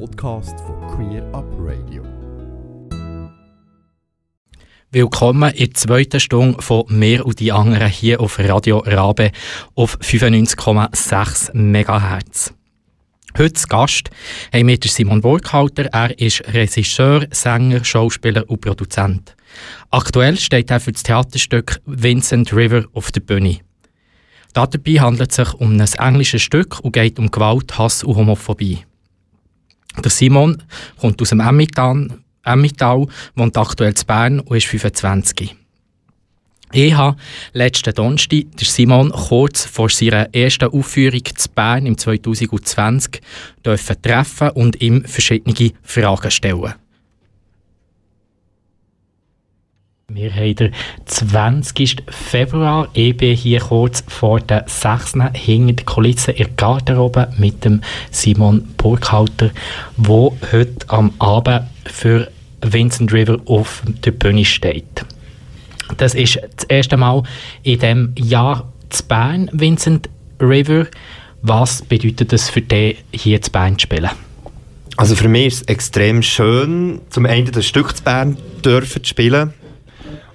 [0.00, 2.02] Podcast von Queer Up Radio.
[4.90, 9.30] Willkommen in der zweiten Stunde von «Mehr und die anderen» hier auf Radio Rabe
[9.74, 12.54] auf 95,6 MHz.
[13.38, 14.10] Heute zu Gast
[14.52, 15.86] haben wir Simon Burkhalter.
[15.92, 19.36] Er ist Regisseur, Sänger, Schauspieler und Produzent.
[19.90, 23.60] Aktuell steht er für das Theaterstück Vincent River auf der Bühne.
[24.54, 28.84] Dabei handelt es sich um ein englisches Stück und geht um Gewalt, Hass und Homophobie.
[30.02, 30.62] Der Simon
[31.00, 32.08] kommt aus dem Emmental,
[32.44, 35.56] Emmental wohnt aktuell in Bern und ist 25.
[36.72, 37.16] Ich habe
[37.52, 43.20] letzten Donnerstag Simon kurz vor seiner ersten Aufführung zu Bern im 2020
[44.02, 46.74] treffen und ihm verschiedene Fragen stellen.
[50.08, 50.72] Wir haben den
[51.06, 52.02] 20.
[52.08, 52.88] Februar.
[52.92, 55.14] Ich bin hier kurz vor der 6.
[55.32, 57.80] hinter der Kulisse in der Garderobe mit dem
[58.10, 59.50] Simon Burkhalter,
[59.96, 62.30] der heute am Abend für
[62.60, 65.06] Vincent River auf der Bühne steht.
[65.96, 67.22] Das ist das erste Mal
[67.62, 70.86] in diesem Jahr zu Bern, Vincent River.
[71.40, 74.10] Was bedeutet es für dich, hier zu Bern zu spielen?
[74.98, 79.08] Also für mich ist es extrem schön, zum einen das Stück zu Bern dürfen zu
[79.08, 79.54] spielen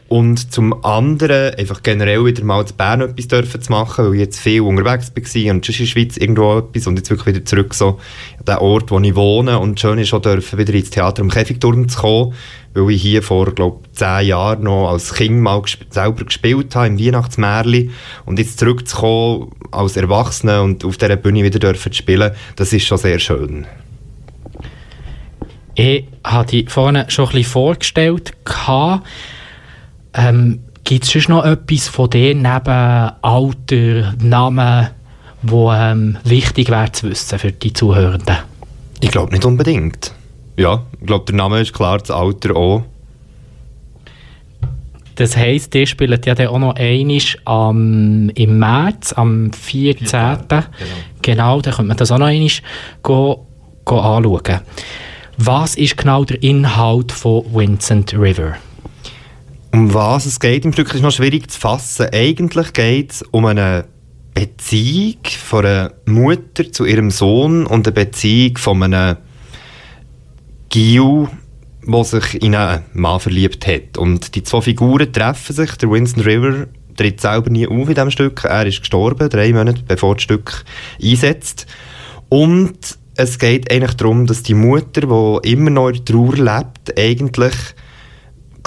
[0.10, 4.20] und zum anderen einfach generell wieder mal zu Bern etwas dürfen zu machen, weil ich
[4.22, 7.46] jetzt viel unterwegs war und schon in der Schweiz irgendwo etwas und jetzt wirklich wieder
[7.46, 8.00] zurück so
[8.40, 11.30] an den Ort, wo ich wohne und schön ist auch dürfen, wieder ins Theater am
[11.30, 12.34] Käfigturm zu kommen,
[12.74, 16.88] weil ich hier vor, glaube zehn Jahren noch als Kind mal gesp selber gespielt habe,
[16.88, 17.92] im Weihnachtsmärli
[18.26, 22.86] und jetzt zurückzukommen als Erwachsener und auf dieser Bühne wieder dürfen zu spielen, das ist
[22.86, 23.68] schon sehr schön.
[25.76, 28.34] Ich hatte dich vorhin schon ein bisschen vorgestellt.
[30.14, 34.88] Ähm, Gibt es noch etwas von dir neben Alter, Namen,
[35.44, 38.38] wo ähm, wichtig wäre zu wissen für die Zuhörenden?
[39.00, 40.14] Ich glaube nicht unbedingt.
[40.58, 42.84] Ja, ich glaube, der Name ist klar, das Alter auch.
[45.16, 50.08] Das heisst, ihr spielt ja dann auch noch einmal am, im März, am 14.
[50.12, 50.66] Ja, genau.
[51.22, 52.50] genau, dann könnte man das auch noch einmal
[53.04, 53.46] go,
[53.86, 54.62] go anschauen.
[55.38, 58.56] Was ist genau der Inhalt von Vincent River?
[59.72, 62.08] Um was es geht im Stück ist noch schwierig zu fassen.
[62.12, 63.86] Eigentlich geht es um eine
[64.34, 69.18] Beziehung von einer Mutter zu ihrem Sohn und eine Beziehung von einem
[70.70, 71.28] Gil,
[71.86, 73.98] der sich in einen Mann verliebt hat.
[73.98, 75.72] Und die zwei Figuren treffen sich.
[75.74, 78.44] Der Winston River tritt selber nie auf in diesem Stück.
[78.46, 80.64] Er ist gestorben, drei Monate bevor das Stück
[81.02, 81.68] einsetzt.
[82.30, 87.56] Und es geht eigentlich darum, dass die Mutter, die immer noch in Trauer lebt, eigentlich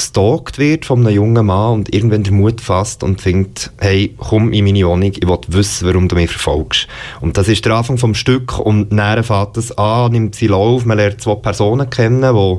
[0.02, 4.52] gestalkt wird von einem jungen Mann und irgendwann den Mut fasst und denkt, hey, komm
[4.52, 6.88] in meine Wohnung, ich will wissen, warum du mich verfolgst.
[7.20, 10.84] Und das ist der Anfang vom Stück und dann fährt es an, nimmt sie Lauf,
[10.84, 12.58] man lernt zwei Personen kennen, die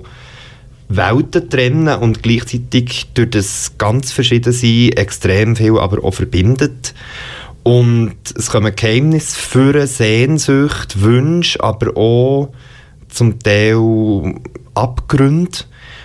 [0.95, 6.93] Welten trennen und gleichzeitig durch das ganz verschiedene sein extrem viel aber auch verbindet.
[7.63, 12.49] Und es kommen Geheimnisse für Sehnsucht, Wünsche, aber auch
[13.07, 14.35] zum Teil
[14.73, 15.59] Abgründe.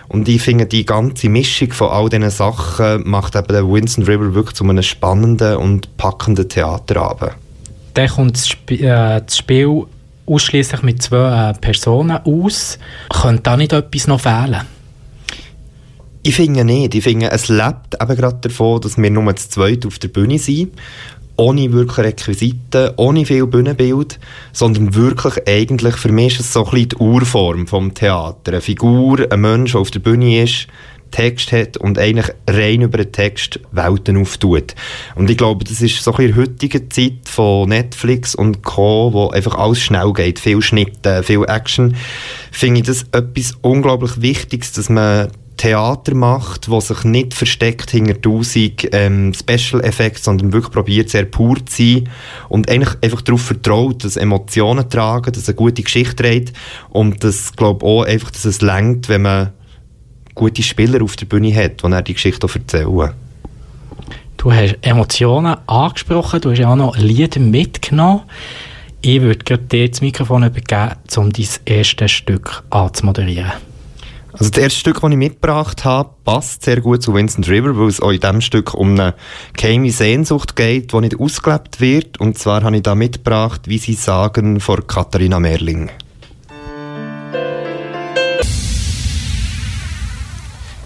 [0.09, 4.35] Und ich finde, die ganze Mischung von all diesen Sachen macht eben den Winston River
[4.35, 7.33] wirklich zu einem spannenden und packenden Theaterabend.
[7.95, 9.85] Dann kommt das, Sp äh, das Spiel
[10.25, 12.79] ausschließlich mit zwei äh, Personen aus.
[13.11, 14.63] Könnte da nicht etwas noch fehlen?
[16.23, 16.95] Ich finde nicht.
[16.95, 20.39] Ich finde, es lebt eben gerade davon, dass wir nur zu zweit auf der Bühne
[20.39, 20.73] sind
[21.39, 24.19] ohne wirklich Requisiten, ohne viel Bühnenbild,
[24.53, 28.53] sondern wirklich eigentlich, für mich ist es so ein bisschen die Urform vom Theater.
[28.53, 30.67] Eine Figur, ein Mensch, der auf der Bühne ist,
[31.11, 34.75] Text hat und eigentlich rein über den Text Welten auftut.
[35.15, 39.29] Und ich glaube, das ist so in der heutigen Zeit von Netflix und Co., wo
[39.29, 41.95] einfach alles schnell geht, viel Schnitte, viel Action,
[42.51, 45.29] finde ich das etwas unglaublich Wichtiges, dass man
[45.59, 51.25] Theater macht, wo sich nicht versteckt hinter tausend ähm, Special Effects, sondern wirklich probiert, sehr
[51.25, 52.09] pur zu sein
[52.49, 56.57] und eigentlich einfach darauf vertraut, dass Emotionen tragen, dass eine gute Geschichte trägt
[56.89, 59.53] und das glaube auch einfach, dass es längt, wenn man
[60.35, 63.11] gute Spieler auf der Bühne hat, die die Geschichte erzählen.
[64.37, 68.23] Du hast Emotionen angesprochen, du hast ja auch noch Lieder mitgenommen.
[69.01, 73.53] Ich würde dir das Mikrofon übergeben, um dein erstes Stück anzumoderieren.
[74.39, 77.89] Also das erste Stück, das ich mitgebracht habe, passt sehr gut zu Vincent River, weil
[77.89, 79.15] es auch in diesem Stück um eine
[79.57, 82.21] geheime Sehnsucht geht, die nicht ausgelebt wird.
[82.21, 85.91] Und zwar habe ich da mitgebracht, wie sie sagen, von Katharina Merling.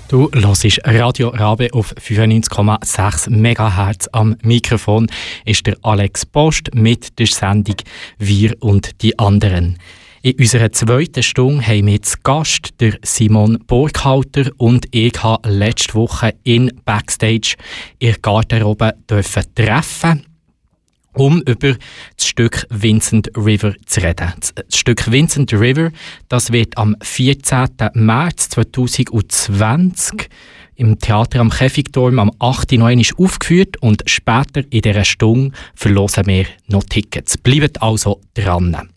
[0.08, 4.08] Du hörst Radio Rabe auf 95,6 MHz.
[4.12, 5.08] Am Mikrofon
[5.44, 7.76] ist der Alex Post mit der Sendung
[8.18, 9.78] Wir und die anderen.
[10.24, 15.94] In unserer zweiten Stunde haben wir zu Gast der Simon Burkhalter und ich habe letzte
[15.94, 17.56] Woche in Backstage
[17.98, 20.26] in Garderobe dürfen treffen
[21.14, 21.74] um über
[22.16, 24.32] das Stück Vincent River zu reden.
[24.54, 25.90] Das Stück Vincent River,
[26.28, 27.66] das wird am 14.
[27.94, 30.28] März 2020
[30.76, 32.72] im Theater am Käfigturm am 8.
[32.72, 37.36] Noch aufgeführt und später in dieser Stunde verlosen wir noch Tickets.
[37.36, 38.91] Bleibt also dran.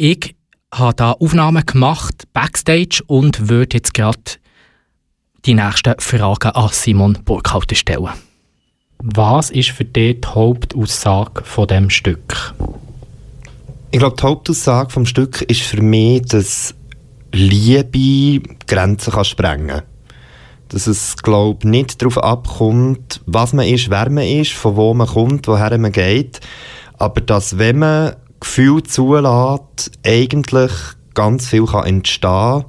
[0.00, 0.36] Ich
[0.72, 4.20] habe da Aufnahmen gemacht, Backstage, und würde jetzt gerade
[5.44, 8.10] die nächsten Fragen an Simon Burkhalter stellen.
[8.98, 12.54] Was ist für dich die Hauptaussage von dem Stück?
[13.90, 16.76] Ich glaube, die Hauptaussage vom Stück ist für mich, dass
[17.32, 19.82] Liebe Grenzen kann sprengen kann.
[20.68, 25.08] Dass es, glaube nicht darauf abkommt, was man ist, wer man ist, von wo man
[25.08, 26.38] kommt, woher man geht,
[26.98, 30.72] aber dass, wenn man Gefühl zulässt, eigentlich
[31.14, 32.64] ganz viel kann entstehen kann,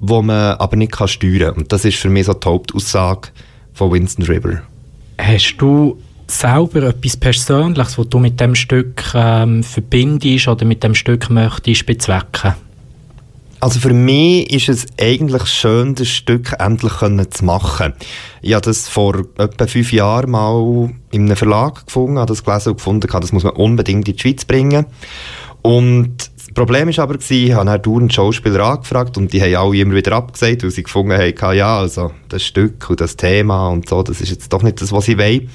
[0.00, 1.62] wo man aber nicht kann steuern kann.
[1.62, 3.28] Und das ist für mich so die Hauptaussage
[3.72, 4.62] von Winston River.
[5.18, 10.94] Hast du selber etwas Persönliches, was du mit dem Stück ähm, verbindest oder mit dem
[10.94, 12.54] Stück möchtest bezwecken?
[13.60, 16.92] Also für mich ist es eigentlich schön, das Stück endlich
[17.30, 17.92] zu machen.
[18.40, 22.70] Ich habe das vor etwa fünf Jahren mal in einem Verlag gefunden, habe das gelesen
[22.70, 24.86] und gefunden, das muss man unbedingt in die Schweiz bringen.
[25.62, 29.76] Und das Problem war aber, ich habe dann dauernd Schauspieler angefragt und die haben alle
[29.76, 33.88] immer wieder abgesagt, weil sie gefunden haben, ja, also das Stück und das Thema und
[33.88, 35.48] so, das ist jetzt doch nicht das, was ich will.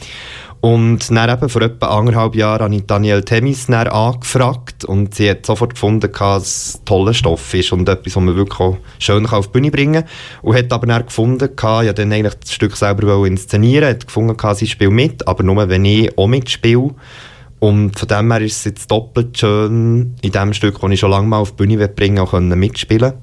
[0.63, 5.45] Und dann eben vor etwa anderthalb Jahren habe ich Danielle Temis angefragt und sie hat
[5.45, 9.25] sofort gefunden, dass es ein toller Stoff ist und etwas, was man wirklich auch schön
[9.25, 10.11] auf die Bühne bringen kann.
[10.41, 14.67] Und hat aber dann gefunden, ja dann eigentlich das Stück selber inszenieren, hat gefunden, sie
[14.67, 16.91] spielt mit, aber nur wenn ich auch mitspiele.
[17.59, 21.11] Und von dem her ist es jetzt doppelt schön, in dem Stück, das ich schon
[21.11, 23.15] lange mal auf die Bühne bringen auch mitspielen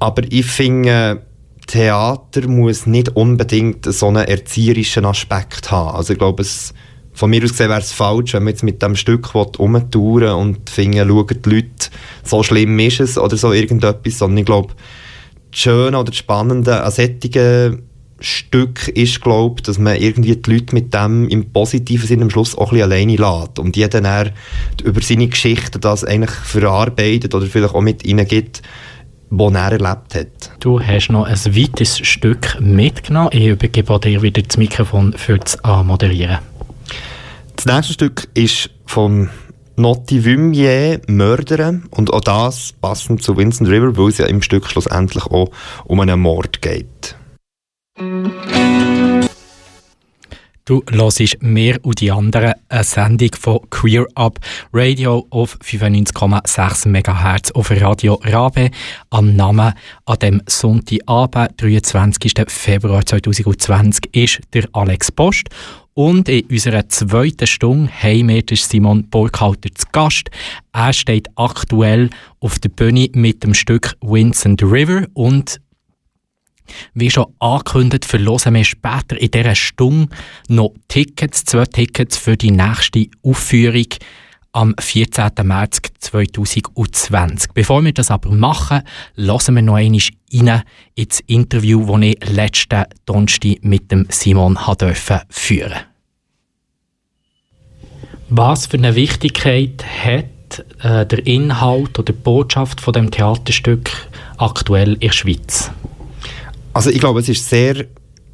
[0.00, 1.22] Aber ich finde,
[1.66, 5.96] Theater muss nicht unbedingt so einen erzieherischen Aspekt haben.
[5.96, 6.74] Also ich glaube, es,
[7.12, 10.70] von mir aus gesehen wäre es falsch, wenn man jetzt mit dem Stück umtouren und
[10.70, 11.90] finden, schauen die Leute,
[12.24, 14.74] so schlimm ist es oder so irgendetwas, sondern ich glaube,
[15.50, 17.82] das Schöne oder das Spannende an solchen
[18.22, 22.56] Stück ist, glaube dass man irgendwie die Leute mit dem im positiven Sinne am Schluss
[22.56, 24.30] auch ein bisschen alleine lässt und jeder dann
[24.84, 28.62] über seine Geschichte das eigentlich verarbeitet oder vielleicht auch mit ihnen gibt,
[29.34, 30.50] was er erlebt hat.
[30.60, 33.30] Du hast noch ein weiteres Stück mitgenommen.
[33.32, 36.38] Ich übergebe dir wieder das Mikrofon für das Moderieren.
[37.56, 39.30] Das nächste Stück ist von
[39.76, 41.80] Notti Vumier, Mörder.
[41.90, 45.50] Und auch das passend zu Vincent River, weil es ja im Stück schlussendlich auch
[45.86, 47.16] um einen Mord geht.
[50.64, 54.38] Du hörst mehr und die anderen eine Sendung von Queer Up
[54.72, 58.70] Radio auf 95,6 MHz auf Radio Rabe.
[59.10, 59.72] Am Namen
[60.06, 62.44] an dem Sonntagabend, 23.
[62.46, 65.48] Februar 2020, ist der Alex Post.
[65.94, 70.30] Und in unserer zweiten Stunde haben wir Simon Burkhalter zu Gast.
[70.72, 72.08] Er steht aktuell
[72.38, 75.60] auf der Bühne mit dem Stück Vincent River und
[76.94, 80.14] wie schon angekündigt, verlosen wir später in dieser Stunde
[80.48, 83.86] noch Tickets, zwei Tickets für die nächste Aufführung
[84.52, 85.30] am 14.
[85.42, 87.52] März 2020.
[87.52, 88.82] Bevor wir das aber machen,
[89.14, 90.62] lassen wir noch einmal rein
[90.94, 94.58] ins Interview, das ich letzten Donnerstag mit dem Simon
[95.30, 95.80] führen.
[98.28, 103.90] Was für eine Wichtigkeit hat äh, der Inhalt oder die Botschaft von dem Theaterstück
[104.38, 105.70] aktuell in der Schweiz?
[106.72, 107.86] Also ich glaube, es ist sehr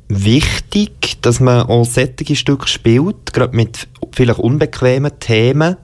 [0.09, 5.77] wichtig, dass man auch solche Stücke spielt, gerade mit vielleicht unbequemen Themen.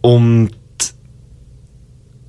[0.00, 0.50] Und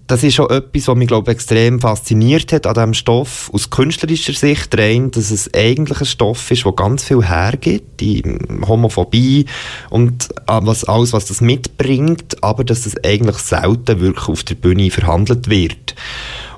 [0.08, 4.34] das ist schon etwas, was mich glaube extrem fasziniert hat an diesem Stoff aus künstlerischer
[4.34, 8.22] Sicht rein, dass es eigentlich ein Stoff ist, der ganz viel hergibt, die
[8.68, 9.46] Homophobie
[9.90, 14.92] und was, alles, was das mitbringt, aber dass es eigentlich selten wirklich auf der Bühne
[14.92, 15.96] verhandelt wird.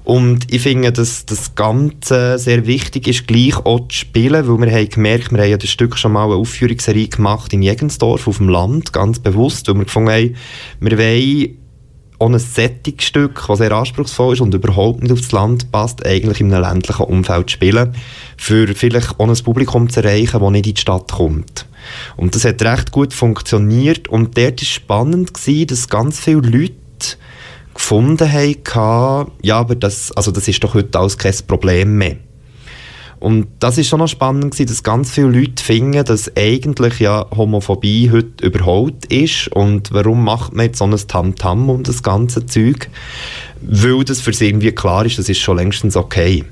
[0.06, 4.72] Und ich finde, dass das Ganze sehr wichtig ist, gleich auch zu spielen, weil wir
[4.72, 8.38] haben gemerkt, wir haben ja das Stück schon mal eine Aufführungsserie gemacht in Jegensdorf auf
[8.38, 10.36] dem Land, ganz bewusst, weil wir gefunden haben,
[10.80, 11.58] wir wollen
[12.20, 16.54] auch ein Sättigstück, das sehr anspruchsvoll ist und überhaupt nicht aufs Land passt, eigentlich in
[16.54, 17.94] einem ländlichen Umfeld spielen,
[18.38, 21.66] für vielleicht auch ein Publikum zu erreichen, das nicht in die Stadt kommt.
[22.16, 26.74] Und das hat recht gut funktioniert und dort war spannend, gewesen, dass ganz viele Leute
[27.86, 32.15] gefunden haben, ja, aber das, also das ist doch heute alles kein Problem mehr.
[33.20, 37.27] Und das ist schon noch spannend gewesen, dass ganz viele Leute finden, dass eigentlich ja
[37.36, 42.48] Homophobie heute überholt ist und warum macht man jetzt so ein Tamtam um das ganze
[42.48, 42.89] Zeug?
[43.62, 46.44] Weil das für sie irgendwie klar ist, das ist schon längstens okay.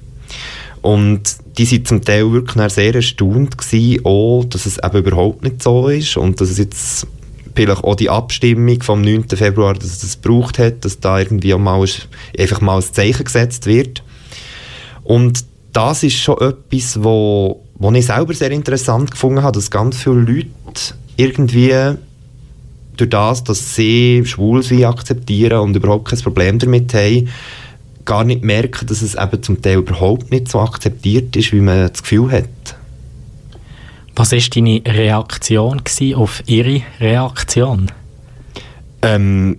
[0.83, 1.23] Und
[1.57, 5.87] die sind zum Teil wirklich sehr erstaunt gewesen, auch, dass es eben überhaupt nicht so
[5.87, 7.07] ist und dass es jetzt
[7.55, 9.29] vielleicht auch die Abstimmung vom 9.
[9.29, 11.86] Februar, dass es das gebraucht hat, dass da irgendwie mal
[12.38, 14.03] einfach mal ein Zeichen gesetzt wird.
[15.03, 19.98] Und das ist schon etwas, wo, wo ich selber sehr interessant gefunden habe, dass ganz
[19.98, 20.50] viele Leute
[21.17, 21.95] irgendwie
[22.95, 27.29] durch das, dass sie schwul sind, akzeptieren und überhaupt kein Problem damit haben,
[28.05, 31.89] gar nicht merken, dass es eben zum Teil überhaupt nicht so akzeptiert ist, wie man
[31.89, 32.75] das Gefühl hat.
[34.15, 35.82] Was war deine Reaktion
[36.15, 37.91] auf ihre Reaktion?
[39.01, 39.58] Ähm,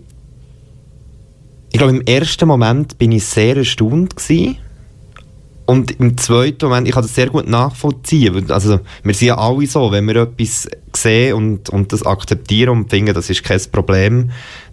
[1.73, 4.59] ich glaube, im ersten Moment bin ich sehr erstaunt gewesen.
[5.67, 8.51] Und im zweiten Moment, ich kann das sehr gut nachvollziehen.
[8.51, 12.91] Also, wir sind ja alle so, wenn wir etwas sehen und, und das akzeptieren und
[12.91, 14.31] finden, das ist kein Problem,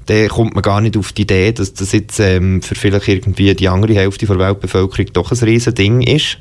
[0.07, 3.55] dann kommt man gar nicht auf die Idee, dass das jetzt ähm, für vielleicht irgendwie
[3.55, 6.37] die andere Hälfte der Weltbevölkerung doch ein riesen Ding ist.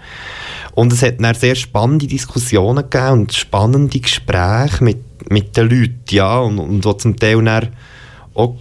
[0.74, 6.00] Und es hat dann sehr spannende Diskussionen gegeben und spannende Gespräche mit, mit den Leuten,
[6.10, 7.68] ja, und, und wo zum Teil dann
[8.34, 8.54] auch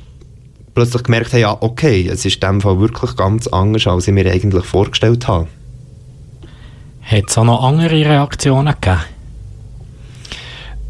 [0.74, 4.14] plötzlich gemerkt haben, ja, okay, es ist in dem Fall wirklich ganz anders, als ich
[4.14, 5.48] mir eigentlich vorgestellt habe.
[7.02, 9.02] Hat es auch noch andere Reaktionen gegeben?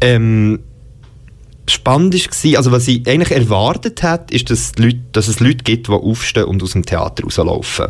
[0.02, 0.60] Ähm,
[1.80, 5.88] spannend war, also was ich eigentlich erwartet hätte, ist, dass, Leute, dass es Leute gibt,
[5.88, 7.86] die aufstehen und aus dem Theater rauslaufen.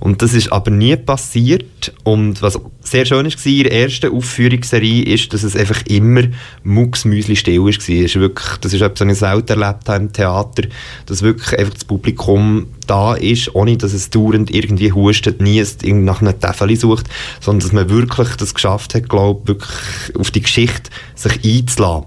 [0.00, 1.92] Und das ist aber nie passiert.
[2.04, 6.22] Und was sehr schön war in der ersten Aufführungsserie, ist, dass es einfach immer
[6.62, 7.72] mucksmüsli still war.
[7.72, 10.62] Das ist wirklich, das ist etwas, was ich selten erlebt habe im Theater,
[11.06, 16.20] dass wirklich einfach das Publikum da ist, ohne dass es dauernd irgendwie hustet, nie nach
[16.20, 17.06] einem Tafel sucht,
[17.40, 19.70] sondern dass man wirklich das geschafft hat, glaube wirklich
[20.18, 22.06] auf die Geschichte sich einzulassen.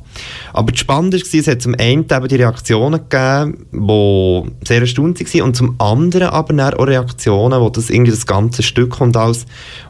[0.53, 5.19] Aber das Spannende war, es hat zum einen eben die Reaktionen gegeben, die sehr erstaunt
[5.19, 9.45] waren, und zum anderen aber auch Reaktionen, die das irgendwie das ganze Stück und alles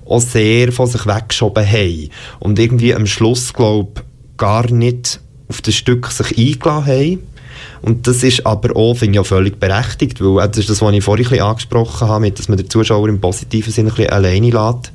[0.05, 2.09] auch sehr von sich weggeschoben haben.
[2.39, 4.03] Und irgendwie am Schluss, glaube
[4.37, 7.36] gar nicht auf das Stück sich eingeladen haben
[7.81, 10.81] und das ist aber auch, finde ich, auch völlig berechtigt, weil äh, das ist das,
[10.81, 14.11] was ich vorhin ein angesprochen habe, dass man den Zuschauer im positiven Sinne ein bisschen
[14.11, 14.91] alleine lässt.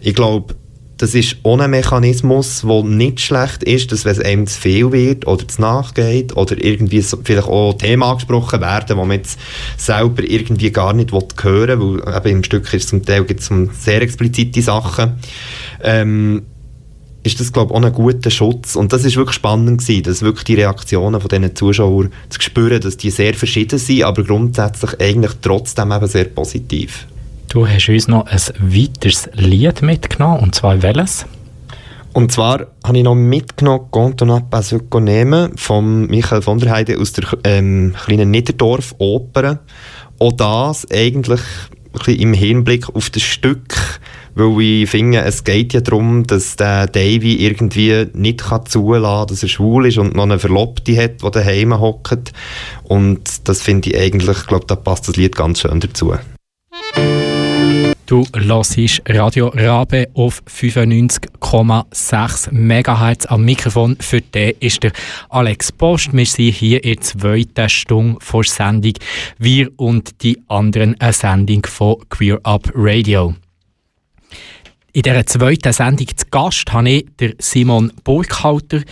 [0.00, 0.54] Ich glaube,
[0.98, 5.26] das ist ohne Mechanismus, der nicht schlecht ist, dass wenn es einem zu viel wird
[5.28, 9.38] oder zu nachgeht oder irgendwie vielleicht auch Themen angesprochen werden, die man jetzt
[9.76, 13.50] selber irgendwie gar nicht hören will, weil eben im Stück ist zum Teil gibt es
[13.80, 15.14] sehr explizite Sachen.
[15.84, 16.42] Ähm,
[17.22, 18.76] ist das, glaube ich, auch ein guter Schutz.
[18.76, 22.80] Und das ist wirklich spannend gewesen, dass wirklich die Reaktionen von diesen Zuschauern zu spüren,
[22.80, 27.06] dass die sehr verschieden sind, aber grundsätzlich eigentlich trotzdem eben sehr positiv.
[27.48, 31.26] Du hast uns noch ein weiteres Lied mitgenommen, und zwar welches?
[32.12, 34.74] Und zwar habe ich noch mitgenommen «Quand on n'a pas
[35.56, 39.60] von Michael von der Heide aus der ähm, kleinen Niederdorf-Oper.
[40.18, 41.40] Auch das eigentlich
[42.06, 43.97] im Hinblick auf das Stück
[44.38, 49.26] weil ich finde, es geht ja darum, dass der Davy irgendwie nicht kann zulassen kann,
[49.26, 52.32] dass er schwul ist und noch eine Verlobte hat, die daheim hockt.
[52.84, 56.14] Und das finde ich eigentlich, ich glaube, da passt das Lied ganz schön dazu.
[58.06, 63.96] Du hörst Radio Rabe auf 95,6 MHz am Mikrofon.
[64.00, 64.92] Für den ist der
[65.28, 66.14] Alex Post.
[66.14, 68.94] Wir sind hier in der zweiten Stunde vor Sendung.
[69.36, 73.34] Wir und die anderen eine Sendung von Queer Up Radio.
[74.92, 77.06] In dieser zweiten Sendung zu Gast habe ich
[77.38, 78.82] Simon Burkhalter.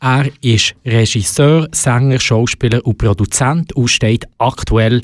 [0.00, 5.02] Er ist Regisseur, Sänger, Schauspieler und Produzent und steht aktuell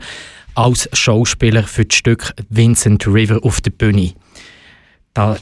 [0.55, 4.15] als Schauspieler für das Stück Vincent River auf der Bühne.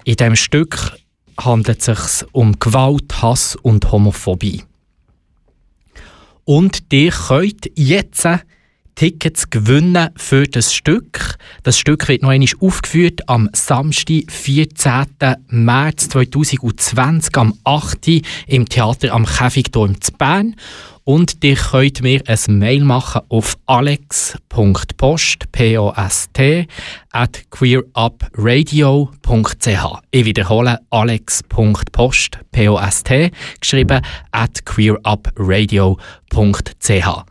[0.05, 0.97] in diesem Stück
[1.39, 4.65] handelt es sich um Gewalt, Hass und Homophobie.
[6.45, 8.27] Und ihr könnt jetzt
[9.01, 11.39] Tickets gewinnen für das Stück.
[11.63, 15.07] Das Stück wird noch einmal aufgeführt am Samstag, 14.
[15.49, 18.21] März 2020 am 8.
[18.47, 20.55] im Theater am Käfigturm zu Bern.
[21.05, 26.67] Und ihr könnt mir ein Mail machen auf alex.post, P-O-S-T,
[27.11, 29.99] at queerupradio.ch.
[30.11, 33.31] Ich wiederhole, alex.post, P-O-S-T,
[33.61, 37.25] geschrieben, at queerupradio.ch.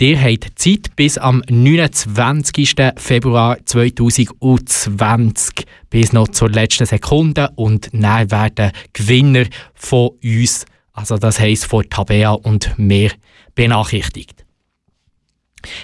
[0.00, 2.76] Ihr habt Zeit bis am 29.
[2.98, 11.40] Februar 2020 bis noch zur letzten Sekunde und dann werden Gewinner von uns, also das
[11.40, 13.10] heisst von Tabea und mir,
[13.56, 14.46] benachrichtigt.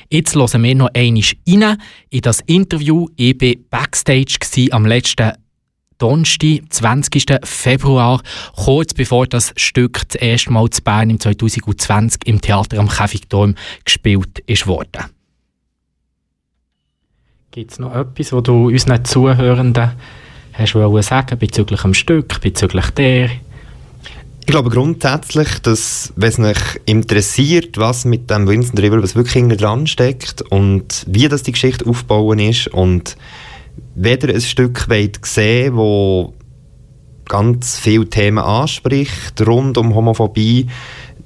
[0.08, 1.78] Jetzt hören wir noch einmal rein
[2.10, 3.08] in das Interview.
[3.16, 4.38] Ich war backstage
[4.70, 5.32] am letzten
[5.98, 7.38] Donnerstag, 20.
[7.44, 8.22] Februar,
[8.56, 13.54] kurz bevor das Stück das erste Mal zu Bern im 2020 im Theater am Käfigturm
[13.84, 15.04] gespielt ist worden.
[17.50, 19.92] Gibt es noch etwas, was du unseren Zuhörenden
[20.54, 23.30] hast du sagen bezüglich dem Stück, bezüglich der?
[24.46, 29.32] Ich glaube grundsätzlich, dass, wenn es mich interessiert, was mit dem Winston River was wirklich
[29.32, 33.16] hinter dran steckt und wie das die Geschichte aufbauen ist und
[33.94, 36.34] weder ein Stück weit sehen, wo
[37.26, 40.66] ganz viele Themen anspricht rund um Homophobie,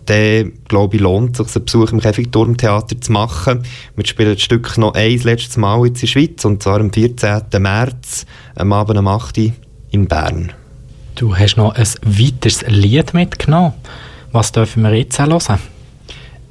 [0.06, 3.62] dann glaube ich, lohnt es sich, einen Besuch im Käfigturmtheater zu machen.
[3.94, 7.42] Wir spielen das Stück noch ein letztes Mal in der Schweiz, und zwar am 14.
[7.58, 8.24] März,
[8.54, 9.52] am Abend um 8 Uhr
[9.90, 10.52] in Bern.
[11.14, 13.74] Du hast noch ein weiteres Lied mitgenommen.
[14.32, 15.58] Was dürfen wir jetzt hören?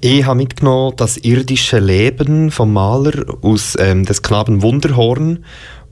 [0.01, 5.44] Ich habe mitgenommen das irdische Leben vom Maler aus ähm, des Knaben Wunderhorn.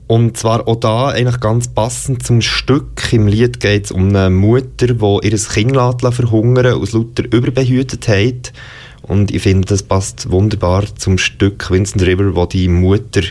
[0.06, 3.12] Und zwar auch da eigentlich ganz passend zum Stück.
[3.12, 5.74] Im Lied geht es um eine Mutter, die ihr Kind
[6.14, 8.52] verhungern aus lauter Überbehütetheit.
[9.02, 13.22] Und ich finde, das passt wunderbar zum Stück Vincent River, wo die Mutter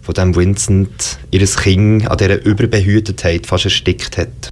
[0.00, 4.51] von dem Vincent ihr Kind an dieser Überbehütetheit fast erstickt hat.